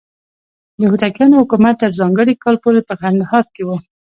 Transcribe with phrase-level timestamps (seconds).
[0.79, 3.69] د هوتکیانو حکومت تر ځانګړي کال پورې په کندهار کې و.